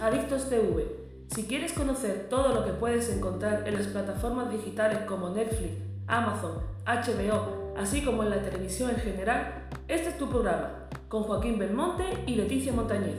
Adictos 0.00 0.48
TV. 0.48 0.86
Si 1.34 1.44
quieres 1.44 1.72
conocer 1.72 2.28
todo 2.30 2.54
lo 2.54 2.64
que 2.64 2.72
puedes 2.72 3.10
encontrar 3.10 3.66
en 3.66 3.74
las 3.74 3.88
plataformas 3.88 4.50
digitales 4.50 5.00
como 5.08 5.30
Netflix, 5.30 5.72
Amazon, 6.06 6.58
HBO, 6.86 7.74
así 7.76 8.02
como 8.02 8.22
en 8.22 8.30
la 8.30 8.40
televisión 8.40 8.90
en 8.90 8.96
general, 8.96 9.66
este 9.88 10.10
es 10.10 10.18
tu 10.18 10.28
programa, 10.28 10.88
con 11.08 11.24
Joaquín 11.24 11.58
Belmonte 11.58 12.04
y 12.26 12.36
Leticia 12.36 12.72
Montañez. 12.72 13.16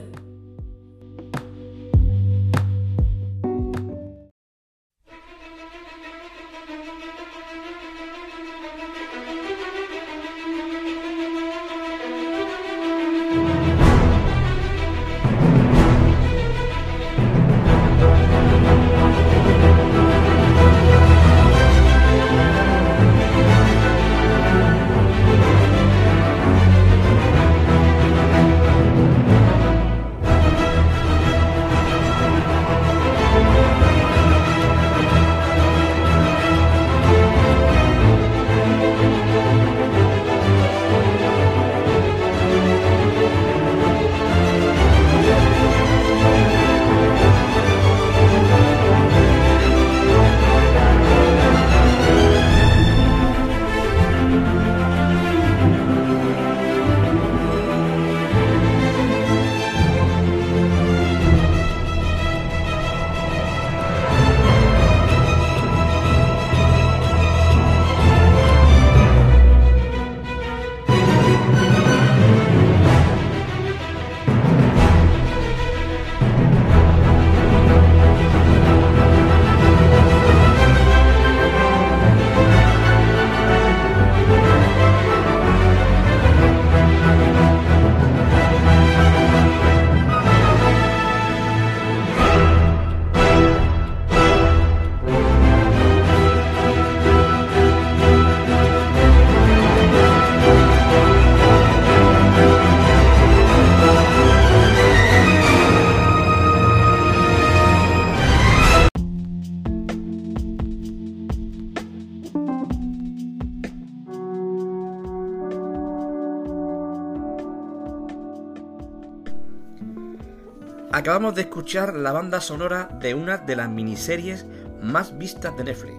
Acabamos 120.92 121.36
de 121.36 121.42
escuchar 121.42 121.94
la 121.94 122.10
banda 122.10 122.40
sonora 122.40 122.88
de 123.00 123.14
una 123.14 123.38
de 123.38 123.54
las 123.54 123.70
miniseries 123.70 124.44
más 124.82 125.16
vistas 125.16 125.56
de 125.56 125.62
Netflix. 125.62 125.94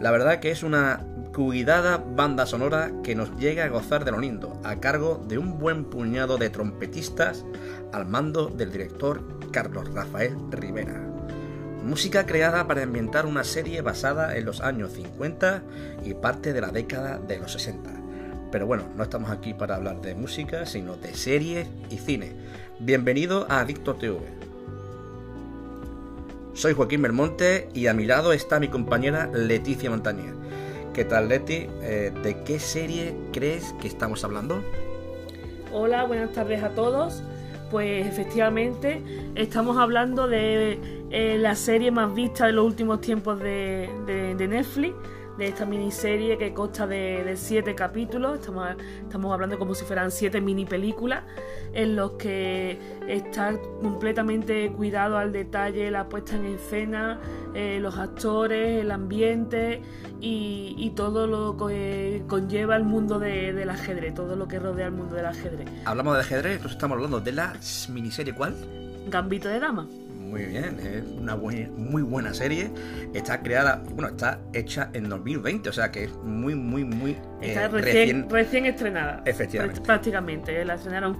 La 0.00 0.10
verdad 0.10 0.40
que 0.40 0.50
es 0.50 0.64
una 0.64 1.06
cuidada 1.32 1.98
banda 2.04 2.44
sonora 2.44 2.90
que 3.04 3.14
nos 3.14 3.36
llega 3.36 3.64
a 3.64 3.68
gozar 3.68 4.04
de 4.04 4.10
lo 4.10 4.18
lindo, 4.18 4.60
a 4.64 4.80
cargo 4.80 5.24
de 5.28 5.38
un 5.38 5.60
buen 5.60 5.84
puñado 5.84 6.36
de 6.36 6.50
trompetistas 6.50 7.44
al 7.92 8.06
mando 8.06 8.48
del 8.48 8.72
director 8.72 9.22
Carlos 9.52 9.88
Rafael 9.94 10.36
Rivera. 10.50 11.00
Música 11.84 12.26
creada 12.26 12.66
para 12.66 12.82
ambientar 12.82 13.24
una 13.24 13.44
serie 13.44 13.82
basada 13.82 14.36
en 14.36 14.46
los 14.46 14.62
años 14.62 14.94
50 14.94 15.62
y 16.04 16.14
parte 16.14 16.52
de 16.52 16.60
la 16.60 16.72
década 16.72 17.18
de 17.18 17.38
los 17.38 17.52
60. 17.52 17.97
Pero 18.50 18.66
bueno, 18.66 18.84
no 18.96 19.02
estamos 19.02 19.30
aquí 19.30 19.52
para 19.52 19.76
hablar 19.76 20.00
de 20.00 20.14
música, 20.14 20.64
sino 20.64 20.96
de 20.96 21.14
series 21.14 21.68
y 21.90 21.98
cine. 21.98 22.32
Bienvenido 22.78 23.46
a 23.50 23.60
Adicto 23.60 23.94
TV. 23.94 24.18
Soy 26.54 26.72
Joaquín 26.72 27.02
Belmonte 27.02 27.68
y 27.74 27.86
a 27.86 27.94
mi 27.94 28.04
lado 28.04 28.32
está 28.32 28.58
mi 28.58 28.68
compañera 28.68 29.28
Leticia 29.32 29.90
Montañez. 29.90 30.32
¿Qué 30.94 31.04
tal, 31.04 31.28
Leti? 31.28 31.68
Eh, 31.82 32.12
¿De 32.22 32.42
qué 32.42 32.58
serie 32.58 33.14
crees 33.32 33.74
que 33.80 33.86
estamos 33.86 34.24
hablando? 34.24 34.62
Hola, 35.72 36.04
buenas 36.04 36.32
tardes 36.32 36.62
a 36.62 36.70
todos. 36.70 37.22
Pues 37.70 38.06
efectivamente 38.06 39.02
estamos 39.34 39.76
hablando 39.76 40.26
de 40.26 40.80
eh, 41.10 41.36
la 41.38 41.54
serie 41.54 41.90
más 41.90 42.14
vista 42.14 42.46
de 42.46 42.52
los 42.52 42.64
últimos 42.64 43.00
tiempos 43.00 43.38
de, 43.38 43.88
Netflix, 44.38 44.94
de 45.38 45.46
esta 45.48 45.64
miniserie 45.64 46.36
que 46.36 46.52
consta 46.52 46.86
de, 46.86 47.22
de 47.24 47.36
siete 47.36 47.74
capítulos. 47.74 48.40
Estamos, 48.40 48.68
estamos 49.02 49.32
hablando 49.32 49.58
como 49.58 49.74
si 49.74 49.84
fueran 49.84 50.10
siete 50.10 50.40
mini 50.40 50.64
películas 50.66 51.22
en 51.72 51.94
los 51.96 52.12
que 52.12 52.78
está 53.06 53.54
completamente 53.80 54.70
cuidado 54.72 55.16
al 55.16 55.32
detalle 55.32 55.90
la 55.90 56.08
puesta 56.08 56.34
en 56.36 56.46
escena, 56.46 57.20
eh, 57.54 57.78
los 57.80 57.96
actores, 57.98 58.82
el 58.82 58.90
ambiente 58.90 59.80
y, 60.20 60.74
y 60.76 60.90
todo 60.90 61.26
lo 61.26 61.56
que 61.56 62.22
conlleva 62.26 62.74
el 62.76 62.84
mundo 62.84 63.18
de- 63.20 63.52
del 63.52 63.70
ajedrez, 63.70 64.14
todo 64.14 64.34
lo 64.34 64.48
que 64.48 64.58
rodea 64.58 64.86
el 64.86 64.92
mundo 64.92 65.14
del 65.14 65.26
ajedrez. 65.26 65.68
Hablamos 65.84 66.14
de 66.14 66.20
ajedrez, 66.20 66.52
entonces 66.56 66.72
estamos 66.76 66.96
hablando 66.96 67.20
de 67.20 67.32
la 67.32 67.54
miniserie 67.90 68.34
¿cuál? 68.34 68.56
Gambito 69.08 69.48
de 69.48 69.60
dama. 69.60 69.86
Muy 70.28 70.44
bien, 70.44 70.78
es 70.80 71.04
una 71.18 71.34
buen- 71.34 71.74
muy 71.90 72.02
buena 72.02 72.34
serie. 72.34 72.70
Está 73.14 73.40
creada, 73.42 73.82
bueno, 73.94 74.08
está 74.08 74.40
hecha 74.52 74.90
en 74.92 75.08
2020, 75.08 75.70
o 75.70 75.72
sea 75.72 75.90
que 75.90 76.04
es 76.04 76.12
muy, 76.22 76.54
muy, 76.54 76.84
muy 76.84 77.16
eh, 77.40 77.48
Está 77.48 77.68
recién, 77.68 78.28
recién 78.28 78.66
estrenada. 78.66 79.22
Efectivamente. 79.24 79.80
Pr- 79.80 79.84
Prácticamente. 79.84 80.64
La 80.64 80.74
estrenaron 80.74 81.16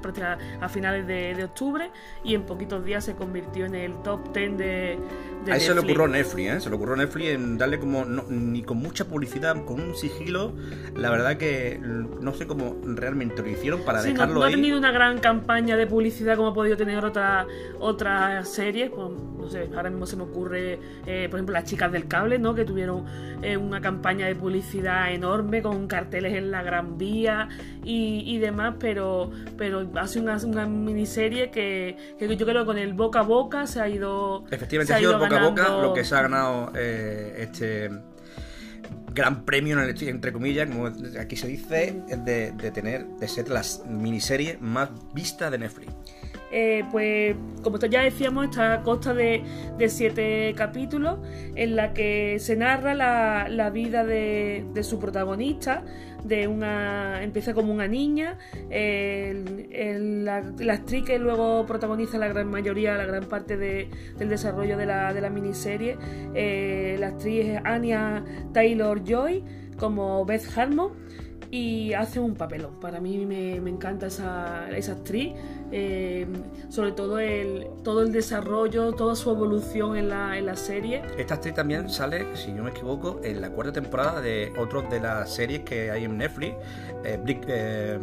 a 0.60 0.68
finales 0.68 1.06
de, 1.06 1.34
de 1.34 1.44
octubre 1.44 1.90
y 2.24 2.34
en 2.34 2.42
poquitos 2.42 2.84
días 2.84 3.04
se 3.04 3.14
convirtió 3.14 3.66
en 3.66 3.74
el 3.74 3.94
top 4.02 4.32
10 4.34 4.58
de, 4.58 4.98
de 5.44 5.52
A 5.52 5.56
eso 5.56 5.68
le 5.74 5.74
Netflix. 5.76 5.78
ocurrió 5.84 6.04
a 6.04 6.08
Netflix, 6.08 6.50
¿eh? 6.50 6.60
Se 6.60 6.70
le 6.70 6.76
ocurrió 6.76 6.96
Netflix 6.96 7.28
en 7.30 7.58
darle 7.58 7.78
como, 7.78 8.04
no- 8.04 8.24
ni 8.28 8.62
con 8.62 8.78
mucha 8.78 9.04
publicidad, 9.04 9.64
con 9.64 9.80
un 9.80 9.94
sigilo. 9.94 10.52
La 10.96 11.10
verdad 11.10 11.36
que 11.36 11.78
mm, 11.80 12.22
no 12.24 12.34
sé 12.34 12.46
cómo 12.46 12.76
realmente 12.84 13.42
lo 13.42 13.48
hicieron 13.48 13.82
para 13.84 14.00
Sí, 14.00 14.08
no, 14.08 14.14
dejarlo 14.14 14.34
no 14.36 14.42
ha 14.42 14.46
ahí. 14.48 14.54
tenido 14.54 14.78
una 14.78 14.90
gran 14.92 15.18
campaña 15.18 15.76
de 15.76 15.86
publicidad 15.86 16.36
como 16.36 16.48
ha 16.48 16.54
podido 16.54 16.76
tener 16.76 17.04
otras 17.04 17.46
otras 17.78 18.48
series. 18.48 18.90
Pues, 18.90 19.08
no 19.10 19.48
sé, 19.48 19.68
ahora 19.74 19.88
mismo 19.90 20.04
se 20.06 20.16
me 20.16 20.24
ocurre, 20.24 20.78
eh, 21.06 21.26
por 21.30 21.38
ejemplo, 21.38 21.52
las 21.54 21.64
chicas 21.64 21.90
del 21.92 22.06
cable, 22.08 22.38
¿no? 22.38 22.54
Que 22.54 22.64
tuvieron 22.64 23.04
eh, 23.42 23.56
una 23.56 23.80
campaña 23.80 24.26
de 24.26 24.34
publicidad 24.34 25.12
enorme 25.12 25.62
con 25.62 25.86
carteles 26.08 26.34
en 26.34 26.50
la 26.50 26.62
Gran 26.62 26.96
Vía 26.96 27.48
y, 27.84 28.22
y 28.26 28.38
demás, 28.38 28.76
pero, 28.80 29.30
pero 29.58 29.86
hace 29.96 30.20
una, 30.20 30.36
una 30.38 30.66
miniserie 30.66 31.50
que, 31.50 31.96
que 32.18 32.34
yo 32.34 32.46
creo 32.46 32.62
que 32.62 32.66
con 32.66 32.78
el 32.78 32.94
boca 32.94 33.20
a 33.20 33.22
boca 33.22 33.66
se 33.66 33.80
ha 33.82 33.88
ido. 33.88 34.44
Efectivamente 34.50 34.92
se 34.92 34.94
ha 34.94 34.98
sido 34.98 35.18
boca 35.18 35.38
a 35.40 35.48
boca 35.48 35.68
lo 35.82 35.92
que 35.92 36.04
se 36.04 36.14
ha 36.14 36.22
ganado 36.22 36.72
eh, 36.74 37.34
este 37.40 37.90
gran 39.12 39.44
premio, 39.44 39.78
en 39.82 39.88
el- 39.88 40.08
entre 40.08 40.32
comillas, 40.32 40.68
como 40.70 40.86
aquí 41.20 41.36
se 41.36 41.46
dice, 41.48 42.02
de, 42.24 42.52
de 42.52 42.70
tener, 42.70 43.06
de 43.06 43.28
ser 43.28 43.48
la 43.50 43.62
miniserie 43.86 44.56
más 44.60 44.88
vista 45.12 45.50
de 45.50 45.58
Netflix. 45.58 45.92
Eh, 46.50 46.84
pues 46.90 47.36
como 47.62 47.78
ya 47.78 48.02
decíamos, 48.02 48.46
está 48.46 48.82
consta 48.82 49.12
de, 49.12 49.42
de 49.76 49.88
siete 49.90 50.54
capítulos 50.56 51.18
en 51.54 51.76
la 51.76 51.92
que 51.92 52.38
se 52.38 52.56
narra 52.56 52.94
la, 52.94 53.46
vida 53.70 54.04
de, 54.04 54.64
su 54.82 54.98
protagonista, 54.98 55.84
de 56.24 56.48
una 56.48 57.22
empieza 57.22 57.52
como 57.52 57.72
una 57.72 57.86
niña, 57.86 58.38
la, 60.24 60.38
actriz 60.72 61.04
que 61.04 61.18
luego 61.18 61.66
protagoniza 61.66 62.18
la 62.18 62.28
gran 62.28 62.48
mayoría, 62.48 62.96
la 62.96 63.04
gran 63.04 63.24
parte 63.24 63.56
de- 63.56 63.90
del 64.16 64.28
desarrollo 64.30 64.76
de 64.78 64.86
la, 64.86 65.12
de 65.12 65.20
la 65.20 65.30
miniserie, 65.30 65.98
eh, 66.34 66.96
la 66.98 67.08
actriz 67.08 67.46
es 67.46 67.60
Anya 67.64 68.24
Taylor 68.52 69.04
Joy 69.04 69.44
como 69.78 70.24
Beth 70.24 70.46
Harmon 70.56 70.92
y 71.50 71.92
hace 71.94 72.20
un 72.20 72.34
papelón. 72.34 72.78
Para 72.80 73.00
mí 73.00 73.24
me, 73.24 73.56
encanta 73.56 74.06
esa, 74.06 74.68
esa 74.70 74.92
actriz, 74.92 75.32
eh, 75.72 76.26
sobre 76.68 76.92
todo 76.92 77.18
el, 77.18 77.66
todo 77.82 78.02
el 78.02 78.12
desarrollo, 78.12 78.92
toda 78.92 79.16
su 79.16 79.30
evolución 79.30 79.96
en 79.96 80.08
la, 80.08 80.38
en 80.38 80.46
la 80.46 80.56
serie. 80.56 81.02
Esta 81.16 81.34
actriz 81.34 81.54
también 81.54 81.88
sale, 81.88 82.36
si 82.36 82.52
no 82.52 82.64
me 82.64 82.70
equivoco, 82.70 83.20
en 83.22 83.40
la 83.40 83.50
cuarta 83.50 83.72
temporada 83.72 84.20
de 84.20 84.52
otros 84.58 84.90
de 84.90 85.00
las 85.00 85.32
series 85.32 85.60
que 85.60 85.90
hay 85.90 86.04
en 86.04 86.18
Netflix. 86.18 86.54
Eh, 87.04 87.18
eh 87.48 87.98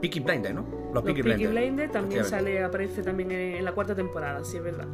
Peaky 0.00 0.20
Blinders, 0.20 0.54
¿no? 0.54 0.66
Los, 0.92 1.02
Peaky, 1.02 1.22
Blinders. 1.22 1.90
también 1.90 2.24
sale, 2.24 2.62
aparece 2.62 3.02
también 3.02 3.30
en, 3.32 3.64
la 3.64 3.72
cuarta 3.72 3.94
temporada, 3.94 4.44
sí, 4.44 4.58
es 4.58 4.62
verdad. 4.62 4.86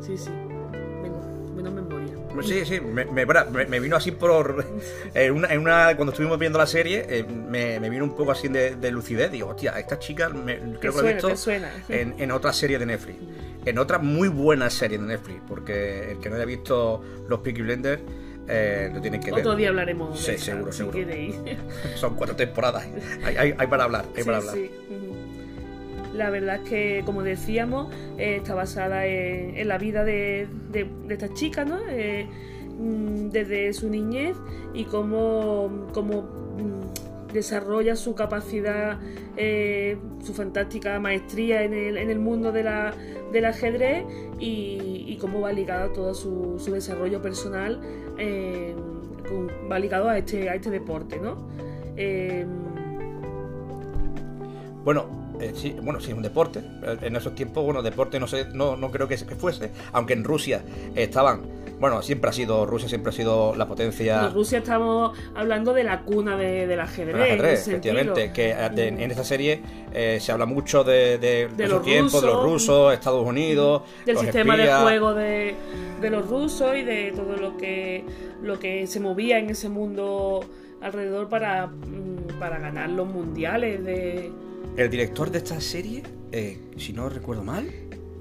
Sí, 0.00 0.16
sí. 0.16 0.30
Memoria. 2.28 2.64
Sí, 2.64 2.76
sí, 2.76 2.80
me, 2.80 3.04
me, 3.04 3.80
vino 3.80 3.96
así 3.96 4.12
por. 4.12 4.64
En 5.14 5.32
una, 5.32 5.52
en 5.52 5.60
una, 5.60 5.96
cuando 5.96 6.12
estuvimos 6.12 6.38
viendo 6.38 6.58
la 6.58 6.66
serie, 6.66 7.04
eh, 7.08 7.24
me, 7.24 7.78
vino 7.90 8.04
un 8.04 8.14
poco 8.14 8.32
así 8.32 8.48
de, 8.48 8.90
lucidez. 8.90 9.30
Digo, 9.30 9.48
hostia, 9.48 9.78
esta 9.78 9.98
chica 9.98 10.30
creo 10.30 10.78
que 10.94 11.02
lo 11.02 11.08
he 11.08 11.12
visto 11.14 11.30
en, 11.88 12.14
en 12.18 12.30
otra 12.30 12.52
serie 12.52 12.78
de 12.78 12.86
Netflix. 12.86 13.18
En 13.64 13.78
otra 13.78 13.98
muy 13.98 14.28
buena 14.28 14.70
serie 14.70 14.98
de 14.98 15.04
Netflix, 15.04 15.40
porque 15.46 16.12
el 16.12 16.18
que 16.20 16.30
no 16.30 16.36
haya 16.36 16.44
visto 16.44 17.02
los 17.28 17.40
Peaky 17.40 17.62
Blinders 17.62 18.00
eh, 18.48 18.90
lo 18.92 19.00
tienen 19.00 19.20
que 19.20 19.30
ver. 19.30 19.40
Otro 19.40 19.56
día 19.56 19.68
hablaremos. 19.68 20.18
Sí, 20.18 20.38
seguro, 20.38 20.72
seguro. 20.72 20.98
Son 21.96 22.14
cuatro 22.14 22.34
temporadas. 22.34 22.86
Hay, 23.24 23.52
para 23.66 23.84
hablar, 23.84 24.06
hay 24.16 24.24
para 24.24 24.38
hablar. 24.38 24.56
La 26.18 26.30
verdad 26.30 26.56
es 26.62 26.68
que, 26.68 27.02
como 27.06 27.22
decíamos, 27.22 27.92
eh, 28.18 28.36
está 28.36 28.54
basada 28.54 29.06
en, 29.06 29.66
la 29.66 29.78
vida 29.78 30.04
de, 30.04 30.46
esta 31.08 31.32
chica, 31.32 31.64
¿no? 31.64 31.78
Eh, 31.88 32.26
mm, 32.78 33.30
desde 33.30 33.72
su 33.72 33.88
niñez 33.88 34.36
y 34.74 34.84
cómo, 34.84 35.88
cómo 35.94 36.22
mm, 36.22 37.32
desarrolla 37.32 37.96
su 37.96 38.14
capacidad, 38.14 38.98
su 40.22 40.34
fantástica 40.34 40.98
maestría 40.98 41.62
en 41.62 41.72
el, 41.72 41.96
en 41.96 42.10
el 42.10 42.18
mundo 42.18 42.50
de 42.52 42.64
la, 42.64 42.92
del 43.32 43.44
ajedrez 43.44 44.04
y, 44.38 45.16
cómo 45.20 45.40
va 45.40 45.52
ligado 45.52 45.90
todo 45.90 46.14
su, 46.14 46.58
desarrollo 46.72 47.20
personal 47.20 47.80
eh, 48.18 48.72
va 49.70 49.78
ligado 49.78 50.08
a 50.08 50.18
este, 50.18 50.48
a 50.48 50.54
este 50.54 50.70
deporte, 50.70 51.18
¿no? 51.18 51.36
Eh, 51.96 52.46
bueno, 54.84 55.06
eh, 55.40 55.52
sí, 55.54 55.76
bueno, 55.82 56.00
sí, 56.00 56.10
es 56.10 56.16
un 56.16 56.22
deporte. 56.22 56.60
En 57.02 57.16
esos 57.16 57.34
tiempos, 57.34 57.64
bueno, 57.64 57.82
deporte 57.82 58.18
no 58.20 58.26
sé, 58.26 58.46
no, 58.52 58.76
no 58.76 58.90
creo 58.90 59.08
que, 59.08 59.16
que 59.16 59.34
fuese, 59.34 59.70
aunque 59.92 60.12
en 60.14 60.24
Rusia 60.24 60.62
estaban 60.94 61.58
bueno, 61.78 62.02
siempre 62.02 62.30
ha 62.30 62.32
sido, 62.32 62.66
Rusia 62.66 62.88
siempre 62.88 63.10
ha 63.10 63.12
sido 63.12 63.54
la 63.54 63.66
potencia. 63.66 64.26
En 64.26 64.34
Rusia 64.34 64.58
estamos 64.58 65.16
hablando 65.34 65.72
de 65.72 65.84
la 65.84 66.00
cuna 66.02 66.36
de, 66.36 66.66
del 66.66 66.80
ajedrez. 66.80 67.14
ajedrez, 67.14 67.68
efectivamente. 67.68 68.32
Que 68.32 68.50
en 68.50 69.10
esta 69.10 69.24
serie 69.24 69.62
eh, 69.92 70.18
se 70.20 70.32
habla 70.32 70.46
mucho 70.46 70.82
de, 70.82 71.18
de, 71.18 71.48
de 71.48 71.68
los 71.68 71.82
tiempos, 71.82 72.20
de 72.20 72.26
los 72.26 72.42
rusos, 72.42 72.92
Estados 72.92 73.24
Unidos. 73.24 73.82
Del 74.04 74.18
sistema 74.18 74.56
de 74.56 74.72
juego 74.72 75.14
de, 75.14 75.54
los 76.10 76.28
rusos 76.28 76.76
y 76.76 76.82
de 76.82 77.12
todo 77.14 77.36
lo 77.36 77.56
que, 77.56 78.04
lo 78.42 78.58
que 78.58 78.86
se 78.86 78.98
movía 78.98 79.38
en 79.38 79.50
ese 79.50 79.68
mundo 79.68 80.40
alrededor 80.80 81.28
para, 81.28 81.68
mm, 81.68 82.38
para 82.40 82.58
ganar 82.58 82.90
los 82.90 83.06
mundiales. 83.06 83.84
de 83.84 84.32
El 84.76 84.90
director 84.90 85.30
de 85.30 85.38
esta 85.38 85.60
serie, 85.60 86.02
eh, 86.30 86.58
si 86.76 86.92
no 86.92 87.08
recuerdo 87.08 87.42
mal, 87.42 87.66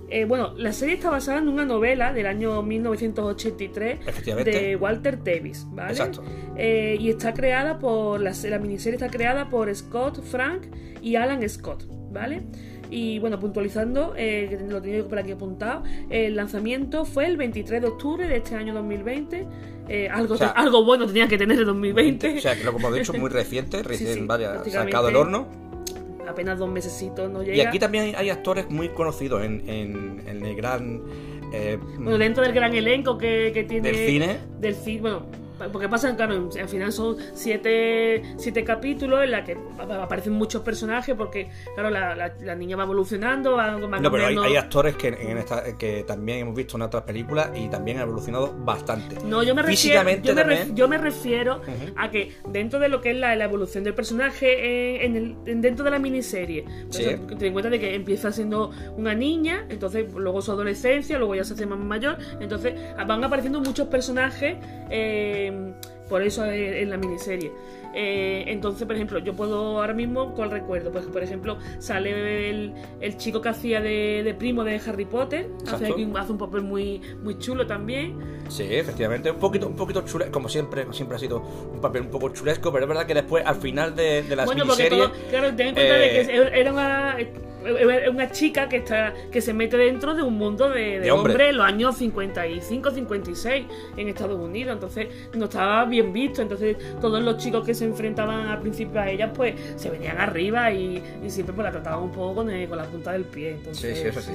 eh, 0.10 0.24
bueno, 0.26 0.54
la 0.56 0.72
serie 0.72 0.96
está 0.96 1.10
basada 1.10 1.40
en 1.40 1.50
una 1.50 1.66
novela 1.66 2.14
del 2.14 2.28
año 2.28 2.62
1983 2.62 4.00
de 4.46 4.78
Walter 4.78 5.22
Davis, 5.22 5.68
¿vale? 5.72 5.92
Exacto. 5.92 6.24
Eh, 6.56 6.98
y 7.00 7.10
está 7.10 7.34
creada 7.34 7.78
por. 7.78 8.22
La, 8.22 8.32
la, 8.50 8.60
miniserie 8.60 8.96
está 8.96 9.10
creada 9.10 9.50
por 9.50 9.74
Scott 9.76 10.24
Frank 10.24 10.64
y 11.02 11.16
Alan 11.16 11.48
Scott, 11.50 11.86
¿vale? 12.12 12.44
Y 12.90 13.20
bueno, 13.20 13.38
puntualizando, 13.38 14.14
eh, 14.16 14.66
lo 14.70 14.82
tenía 14.82 15.04
por 15.04 15.20
aquí 15.20 15.32
apuntado, 15.32 15.84
el 16.10 16.38
lanzamiento 16.38 17.04
fue 17.04 17.26
el 17.26 17.36
23 17.36 17.82
de 17.82 17.88
octubre 17.88 18.28
de 18.30 18.38
este 18.38 18.56
año 18.56 18.74
2020. 18.74 19.46
algo, 20.10 20.38
algo 20.56 20.86
bueno 20.86 21.06
tenía 21.06 21.28
que 21.28 21.38
tener 21.38 21.60
en 21.60 21.66
2020. 21.66 22.38
O 22.38 22.40
sea, 22.40 22.56
que 22.56 22.64
lo 22.64 22.72
como 22.72 22.96
he 22.96 23.00
dicho, 23.00 23.14
muy 23.14 23.30
reciente, 23.30 23.84
recién, 23.84 24.26
vaya, 24.26 24.64
sacado 24.64 25.08
del 25.08 25.18
horno 25.18 25.67
apenas 26.28 26.60
dos 26.60 26.70
mesecitos 26.70 27.30
no 27.30 27.44
llega. 27.44 27.58
Y 27.58 27.62
aquí 27.62 27.80
también 27.80 28.16
hay 28.16 28.30
actores 28.30 28.70
muy 28.70 28.90
conocidos 28.90 29.44
en, 29.44 29.64
en, 29.68 30.46
el 30.46 30.56
gran... 30.56 31.02
Eh, 31.54 31.78
bueno, 31.96 32.18
dentro 32.18 32.44
del 32.44 32.54
gran 32.54 32.74
elenco 32.76 33.18
que, 33.18 33.52
que 33.54 33.64
tiene... 33.64 33.92
Del 33.92 34.08
cine. 34.08 34.40
Del 34.60 34.76
cine, 34.76 35.02
bueno, 35.02 35.26
porque 35.72 35.90
pasan, 35.90 36.16
claro, 36.16 36.50
al 36.60 36.70
final 36.70 36.92
son 36.92 37.18
siete, 37.34 38.22
siete 38.38 38.64
capítulos 38.64 39.24
en 39.24 39.32
la 39.32 39.44
que 39.44 39.58
aparecen 39.80 40.34
muchos 40.34 40.62
personajes 40.62 41.16
porque, 41.16 41.50
claro, 41.74 41.90
la, 41.90 42.16
la, 42.16 42.56
niña 42.56 42.76
va 42.76 42.84
evolucionando, 42.84 43.54
va, 43.54 43.72
No, 43.72 44.12
pero 44.12 44.28
hay, 44.44 44.56
actores 44.56 44.96
que, 44.96 45.08
en 45.08 45.38
esta, 45.38 45.78
que 45.78 46.04
también 46.04 46.40
hemos 46.40 46.56
visto 46.56 46.78
en 46.78 46.84
otras 46.84 47.04
películas 47.04 47.52
y 47.56 47.68
también 47.70 47.98
han 47.98 48.04
evolucionado 48.04 48.54
bastante. 48.58 49.18
No, 49.24 49.44
yo 49.44 49.54
me 49.56 49.62
refiero, 49.62 50.04
yo 50.74 50.88
me, 50.88 50.98
refiero 50.98 51.62
a 51.96 52.10
que 52.10 52.34
dentro 52.50 52.80
de 52.80 52.90
lo 52.90 53.02
que 53.02 53.12
es 53.12 53.18
la, 53.18 53.38
evolución 53.48 53.84
del 53.84 53.94
personaje 53.94 55.06
en, 55.06 55.16
el, 55.16 55.62
dentro 55.62 55.86
de 55.86 55.92
la 55.92 56.00
miniserie, 56.00 56.66
pues 56.90 56.98
ten 56.98 57.44
en 57.44 57.54
cuenta 57.54 57.70
de 57.70 57.80
que 57.80 57.96
empieza 57.96 58.32
siendo 58.32 58.72
una 58.98 59.14
niña, 59.14 59.66
entonces 59.70 60.12
luego 60.14 60.42
su 60.42 60.52
adolescencia, 60.52 61.18
luego 61.18 61.36
ya 61.36 61.44
se 61.44 61.54
hace 61.54 61.66
más 61.66 61.80
mayor, 61.80 62.18
entonces 62.40 62.74
van 63.08 63.24
apareciendo 63.24 63.62
muchos 63.62 63.88
personajes. 63.88 64.58
Eh, 64.90 65.47
por 66.10 66.22
eso 66.22 66.46
en 66.46 66.90
la 66.90 66.98
miniserie. 66.98 67.52
Eh, 67.94 68.44
entonces, 68.48 68.86
por 68.86 68.96
ejemplo, 68.96 69.20
yo 69.20 69.34
puedo 69.34 69.80
ahora 69.80 69.94
mismo, 69.94 70.34
¿cuál 70.36 70.52
recuerdo? 70.52 70.92
Pues, 70.92 71.06
por 71.06 71.24
ejemplo, 71.24 71.58
sale 71.80 72.50
el, 72.50 73.18
chico 73.18 73.42
que 73.42 73.50
hacía 73.50 73.82
de, 73.82 74.36
primo 74.38 74.64
de 74.64 74.80
Harry 74.86 75.06
Potter, 75.06 75.50
hace, 75.66 75.88
hace, 75.88 76.32
un 76.32 76.38
papel 76.38 76.62
muy, 76.62 77.02
muy 77.24 77.40
chulo 77.40 77.66
también. 77.66 78.16
Sí, 78.50 78.68
efectivamente, 78.70 79.32
un 79.32 79.40
poquito, 79.40 79.68
un 79.68 79.76
poquito 79.76 80.02
chulesco, 80.02 80.32
como 80.32 80.48
siempre, 80.48 80.86
siempre 80.92 81.16
ha 81.16 81.20
sido 81.20 81.42
un 81.74 81.82
papel 81.82 82.04
un 82.04 82.10
poco 82.10 82.30
chulesco, 82.30 82.72
pero 82.72 82.86
es 82.86 82.90
verdad 82.90 83.08
que 83.08 83.16
después, 83.16 83.44
al 83.46 83.56
final 83.56 83.96
de, 83.96 84.22
de 84.24 84.36
las 84.36 84.46
bueno, 84.46 84.66
miniseries... 84.66 85.10
claro, 85.30 85.56
ten 85.56 85.70
en 85.70 85.74
cuenta 85.74 85.94
de 85.96 86.10
que 86.10 86.22
eh, 86.22 86.50
era 86.54 86.72
una 86.72 87.18
es 87.68 88.10
una 88.10 88.32
chica 88.32 88.70
que 88.70 88.78
está 88.78 89.14
que 89.32 89.42
se 89.42 89.54
mete 89.54 89.78
dentro 89.78 90.16
de 90.16 90.24
un 90.24 90.38
mundo 90.38 90.70
de, 90.70 91.00
de, 91.00 91.12
hombres 91.12 91.50
en 91.50 91.58
los 91.58 91.66
años 91.66 91.98
55, 91.98 92.92
56 92.92 93.66
en 93.98 94.08
Estados 94.08 94.40
Unidos. 94.40 94.74
Entonces 94.74 95.08
no 95.34 95.46
estaba 95.46 95.86
bien 95.86 96.14
visto. 96.14 96.42
Entonces 96.42 96.78
todos 97.00 97.22
los 97.22 97.38
chicos 97.38 97.66
que 97.66 97.74
se 97.74 97.86
enfrentaban 97.86 98.48
al 98.48 98.60
principio 98.60 99.00
a 99.00 99.10
ella, 99.10 99.32
pues 99.34 99.56
se 99.76 99.90
venían 99.90 100.18
arriba 100.18 100.72
y, 100.72 101.02
siempre 101.28 101.54
pues 101.54 101.66
la 101.66 101.72
trataban 101.72 102.04
un 102.04 102.12
poco 102.12 102.36
con, 102.36 102.48
la 102.48 102.84
punta 102.86 103.12
del 103.12 103.24
pie. 103.24 103.52
Entonces, 103.52 104.00
sí, 104.00 104.08
eso 104.08 104.22
sí. 104.22 104.32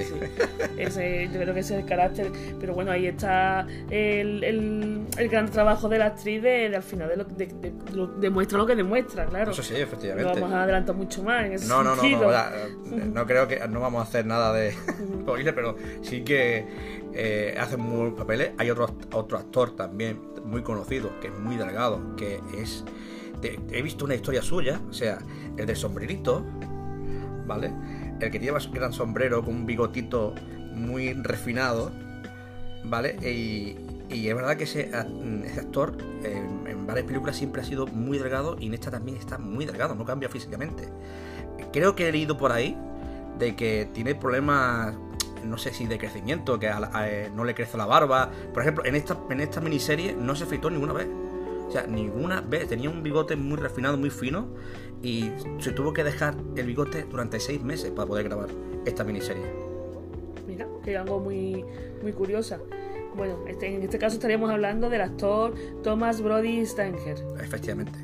Ese, 0.77 1.29
yo 1.31 1.39
creo 1.39 1.53
que 1.53 1.59
ese 1.61 1.75
es 1.75 1.83
el 1.83 1.89
carácter. 1.89 2.31
Pero 2.59 2.73
bueno, 2.73 2.91
ahí 2.91 3.07
está 3.07 3.65
el, 3.89 4.43
el, 4.43 5.29
gran 5.29 5.49
trabajo 5.49 5.89
de 5.89 5.97
la 5.97 6.07
actriz 6.07 6.41
de, 6.41 6.75
al 6.75 6.83
final 6.83 7.09
de 7.09 7.17
lo, 7.17 7.23
de, 7.23 7.49
demuestra 8.19 8.57
lo 8.57 8.65
que 8.65 8.75
demuestra, 8.75 9.25
claro. 9.25 9.51
Eso 9.51 9.63
sí, 9.63 9.75
efectivamente. 9.75 10.33
No 10.33 10.41
vamos 10.41 10.53
a 10.53 10.63
adelantar 10.63 10.95
mucho 10.95 11.23
más 11.23 11.45
en 11.45 11.53
ese 11.53 11.67
no, 11.67 11.83
no. 11.83 11.95
No, 11.95 13.05
no, 13.05 13.22
creo 13.25 13.47
que 13.47 13.59
no 13.67 13.79
vamos 13.79 14.01
a 14.01 14.03
hacer 14.03 14.25
nada 14.25 14.53
de 14.53 14.75
pero 15.55 15.75
sí 16.01 16.23
que 16.23 16.65
eh, 17.13 17.55
hace 17.59 17.77
muy 17.77 17.97
buenos 17.97 18.17
papeles. 18.17 18.51
Hay 18.57 18.69
otro, 18.69 18.89
otro 19.13 19.37
actor 19.37 19.75
también 19.75 20.19
muy 20.43 20.61
conocido, 20.61 21.19
que 21.19 21.27
es 21.27 21.39
muy 21.39 21.55
delgado, 21.55 22.15
que 22.15 22.41
es... 22.57 22.83
he 23.41 23.81
visto 23.81 24.05
una 24.05 24.15
historia 24.15 24.41
suya, 24.41 24.81
o 24.89 24.93
sea, 24.93 25.19
el 25.57 25.65
del 25.65 25.75
sombrerito, 25.75 26.45
¿vale? 27.45 27.71
El 28.19 28.31
que 28.31 28.39
lleva 28.39 28.59
un 28.65 28.71
gran 28.71 28.93
sombrero 28.93 29.43
con 29.43 29.55
un 29.55 29.65
bigotito 29.65 30.33
muy 30.73 31.13
refinado, 31.13 31.91
¿vale? 32.83 33.15
Y, 33.21 33.77
es 34.09 34.35
verdad 34.35 34.57
que 34.57 34.65
ese, 34.65 34.91
actor 34.93 35.97
en, 36.23 36.67
en, 36.67 36.85
varias 36.85 37.07
películas 37.07 37.35
siempre 37.35 37.63
ha 37.63 37.65
sido 37.65 37.87
muy 37.87 38.19
delgado 38.19 38.57
y 38.59 38.67
en 38.67 38.75
esta 38.75 38.91
también 38.91 39.17
está 39.17 39.39
muy 39.39 39.65
delgado, 39.65 39.95
no 39.95 40.05
cambia 40.05 40.29
físicamente. 40.29 40.87
Creo 41.71 41.95
que 41.95 42.09
he 42.09 42.11
leído 42.11 42.37
por 42.37 42.51
ahí 42.51 42.77
de 43.37 43.55
que 43.55 43.87
tiene 43.93 44.15
problemas, 44.15 44.95
no 45.43 45.57
sé 45.57 45.73
si 45.73 45.85
de 45.85 45.97
crecimiento, 45.97 46.59
que 46.59 46.69
eh, 46.69 47.31
no 47.33 47.43
le 47.43 47.53
crece 47.53 47.77
la 47.77 47.85
barba. 47.85 48.31
Por 48.53 48.63
ejemplo, 48.63 48.85
en 48.85 48.95
esta, 48.95 49.17
en 49.29 49.41
esta 49.41 49.61
miniserie 49.61 50.13
no 50.13 50.35
se 50.35 50.43
afeitó 50.45 50.69
ninguna 50.69 50.93
vez. 50.93 51.07
O 51.67 51.71
sea, 51.71 51.87
ninguna 51.87 52.41
vez. 52.41 52.67
Tenía 52.67 52.89
un 52.89 53.03
bigote 53.03 53.35
muy 53.35 53.57
refinado, 53.57 53.97
muy 53.97 54.09
fino. 54.09 54.47
Y 55.01 55.31
se 55.59 55.71
tuvo 55.71 55.93
que 55.93 56.03
dejar 56.03 56.35
el 56.55 56.65
bigote 56.65 57.03
durante 57.03 57.39
seis 57.39 57.61
meses 57.61 57.91
para 57.91 58.07
poder 58.07 58.25
grabar 58.25 58.49
esta 58.85 59.03
miniserie. 59.03 59.43
Mira, 60.47 60.67
que 60.83 60.97
algo 60.97 61.19
muy, 61.19 61.65
muy 62.01 62.13
curiosa. 62.13 62.59
Bueno, 63.15 63.39
este, 63.47 63.75
en 63.75 63.83
este 63.83 63.99
caso 63.99 64.15
estaríamos 64.15 64.49
hablando 64.49 64.89
del 64.89 65.01
actor 65.01 65.53
Thomas 65.83 66.21
Brody 66.21 66.65
Stenger. 66.65 67.17
Efectivamente. 67.39 67.99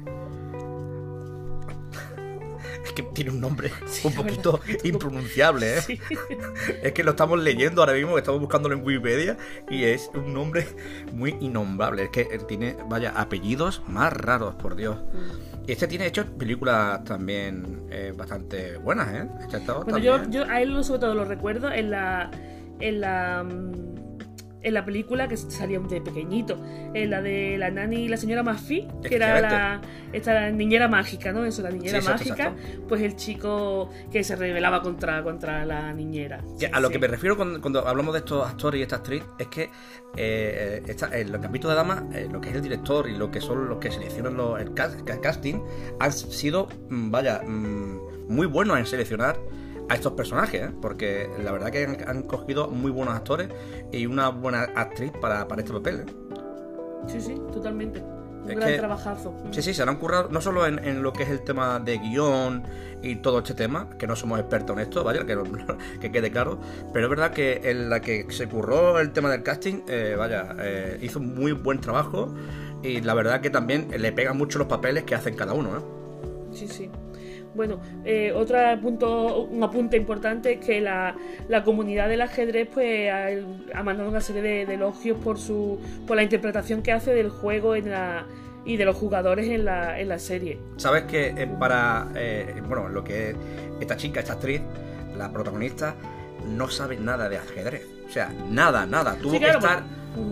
Que 3.01 3.13
tiene 3.13 3.31
un 3.31 3.41
nombre 3.41 3.71
un 4.03 4.13
poquito 4.13 4.59
impronunciable, 4.83 5.77
¿eh? 5.77 5.99
Es 6.83 6.93
que 6.93 7.03
lo 7.03 7.11
estamos 7.11 7.39
leyendo 7.39 7.81
ahora 7.81 7.93
mismo, 7.93 8.17
estamos 8.17 8.39
buscándolo 8.39 8.75
en 8.75 8.83
Wikipedia 8.83 9.37
y 9.69 9.83
es 9.83 10.09
un 10.13 10.33
nombre 10.33 10.67
muy 11.13 11.35
innombrable. 11.39 12.03
Es 12.03 12.09
que 12.09 12.25
tiene, 12.47 12.75
vaya, 12.87 13.13
apellidos 13.15 13.81
más 13.87 14.13
raros, 14.13 14.55
por 14.55 14.75
Dios. 14.75 14.97
Mm. 14.97 15.69
Y 15.69 15.71
este 15.71 15.87
tiene 15.87 16.07
hecho 16.07 16.25
películas 16.37 17.03
también 17.03 17.87
eh, 17.89 18.13
bastante 18.15 18.77
buenas, 18.77 19.13
¿eh? 19.13 19.27
Este 19.41 19.71
bueno, 19.71 19.99
yo, 19.99 20.29
yo 20.29 20.45
a 20.45 20.61
él 20.61 20.83
sobre 20.83 20.99
todo 20.99 21.13
lo 21.13 21.25
recuerdo 21.25 21.71
en 21.71 21.91
la... 21.91 22.31
En 22.79 23.01
la 23.01 23.43
mm, 23.43 23.88
en 24.61 24.73
la 24.73 24.85
película 24.85 25.27
que 25.27 25.37
salía 25.37 25.79
de 25.79 26.01
pequeñito, 26.01 26.57
en 26.93 27.09
la 27.09 27.21
de 27.21 27.57
la 27.57 27.71
nani 27.71 28.03
y 28.03 28.07
la 28.07 28.17
señora 28.17 28.43
Mafi, 28.43 28.87
que 29.07 29.15
era 29.15 29.39
la, 29.39 29.81
esta 30.11 30.49
niñera 30.51 30.87
mágica, 30.87 31.31
¿no? 31.31 31.45
Eso, 31.45 31.61
la 31.61 31.71
niñera 31.71 32.01
mágica, 32.01 32.53
pues 32.87 33.01
el 33.01 33.15
chico 33.15 33.89
que 34.11 34.23
se 34.23 34.35
rebelaba 34.35 34.81
contra, 34.81 35.23
contra 35.23 35.65
la 35.65 35.93
niñera. 35.93 36.43
a 36.71 36.79
lo 36.79 36.89
que 36.89 36.99
me 36.99 37.07
refiero 37.07 37.37
cuando, 37.37 37.87
hablamos 37.87 38.13
de 38.13 38.19
estos 38.19 38.47
actores 38.47 38.79
y 38.79 38.81
esta 38.83 38.97
actriz 38.97 39.23
es 39.37 39.47
que 39.47 39.69
eh, 40.17 40.81
en 41.13 41.31
los 41.31 41.43
ámbito 41.43 41.69
de 41.69 41.75
dama, 41.75 42.07
eh, 42.13 42.27
lo 42.31 42.41
que 42.41 42.49
es 42.49 42.55
el 42.55 42.61
director 42.61 43.09
y 43.09 43.15
lo 43.15 43.31
que 43.31 43.41
son 43.41 43.69
los 43.69 43.79
que 43.79 43.91
seleccionan 43.91 44.35
los, 44.35 44.59
el, 44.59 44.73
casting, 44.73 45.61
han 45.99 46.11
sido, 46.11 46.67
mm, 46.89 47.11
vaya, 47.11 47.41
mm, 47.45 48.27
muy 48.27 48.45
buenos 48.45 48.77
en 48.77 48.85
seleccionar 48.85 49.37
a 49.89 49.95
estos 49.95 50.13
personajes, 50.13 50.61
¿eh? 50.61 50.71
porque 50.81 51.29
la 51.43 51.51
verdad 51.51 51.71
que 51.71 51.83
han, 51.83 52.23
cogido 52.23 52.67
muy 52.67 52.91
buenos 52.91 53.15
actores 53.15 53.49
y 53.91 54.05
una 54.05 54.29
buena 54.29 54.63
actriz 54.75 55.11
para, 55.19 55.47
este 55.57 55.73
papel. 55.73 56.01
¿eh? 56.01 56.05
Sí, 57.07 57.19
sí, 57.19 57.35
totalmente. 57.51 58.01
Un 58.01 58.55
gran 58.55 58.77
trabajazo. 58.77 59.35
Sí, 59.51 59.61
sí, 59.61 59.73
se 59.73 59.83
han 59.83 59.97
currado 59.97 60.29
no 60.29 60.41
solo 60.41 60.65
en, 60.65 61.03
lo 61.03 61.11
que 61.11 61.23
es 61.23 61.29
el 61.29 61.41
tema 61.41 61.79
de 61.79 61.97
guion 61.97 62.63
y 63.01 63.17
todo 63.17 63.39
este 63.39 63.53
tema, 63.53 63.89
que 63.97 64.07
no 64.07 64.15
somos 64.15 64.39
expertos 64.39 64.75
en 64.77 64.83
esto, 64.83 65.03
vaya, 65.03 65.25
que, 65.25 65.37
que 66.01 66.11
quede 66.11 66.31
claro, 66.31 66.59
pero 66.93 67.05
es 67.05 67.09
verdad 67.09 67.31
que 67.31 67.61
en 67.63 67.89
la 67.89 67.99
que 67.99 68.25
se 68.29 68.47
curró 68.47 68.99
el 68.99 69.11
tema 69.11 69.29
del 69.29 69.43
casting, 69.43 69.81
eh, 69.87 70.15
vaya, 70.17 70.55
eh, 70.59 70.99
hizo 71.01 71.19
un 71.19 71.35
muy 71.35 71.51
buen 71.51 71.79
trabajo 71.79 72.33
y 72.81 73.01
la 73.01 73.13
verdad 73.13 73.41
que 73.41 73.49
también 73.49 73.89
le 73.97 74.11
pegan 74.11 74.37
mucho 74.37 74.59
los 74.59 74.67
papeles 74.67 75.03
que 75.03 75.15
hacen 75.15 75.35
cada 75.35 75.53
uno. 75.53 75.77
¿eh? 75.77 75.81
Sí, 76.51 76.67
sí. 76.67 76.89
Bueno, 77.59 77.81
eh, 78.05 78.31
otro 78.33 78.57
punto, 78.81 79.43
un 79.43 79.61
apunte 79.61 79.97
importante 79.97 80.53
es 80.53 80.65
que 80.65 80.79
la, 80.79 81.13
comunidad 81.65 82.07
del 82.07 82.21
ajedrez 82.21 82.69
pues 82.73 83.11
ha, 83.11 83.83
mandado 83.83 84.07
una 84.07 84.21
serie 84.21 84.41
de, 84.41 84.73
elogios 84.75 85.17
por 85.17 85.37
su 85.37 85.77
por 86.07 86.15
la 86.15 86.23
interpretación 86.23 86.81
que 86.81 86.93
hace 86.93 87.13
del 87.13 87.29
juego 87.29 87.75
en 87.75 87.91
la, 87.91 88.25
y 88.63 88.77
de 88.77 88.85
los 88.85 88.95
jugadores 88.95 89.49
en 89.49 89.65
la, 89.65 89.99
en 89.99 90.07
la 90.07 90.19
serie. 90.19 90.57
Sabes 90.77 91.03
que 91.03 91.33
eh, 91.35 91.47
para 91.59 92.07
eh, 92.15 92.61
bueno 92.65 92.87
lo 92.87 93.03
que 93.03 93.31
es 93.31 93.35
esta 93.81 93.97
chica, 93.97 94.21
esta 94.21 94.35
actriz, 94.35 94.61
la 95.17 95.29
protagonista, 95.29 95.97
no 96.47 96.69
sabe 96.69 96.95
nada 96.95 97.27
de 97.27 97.39
ajedrez. 97.39 97.85
O 98.07 98.09
sea, 98.09 98.31
nada, 98.49 98.85
nada. 98.85 99.17
Tuvo 99.21 99.37
que 99.37 99.49
estar 99.49 99.83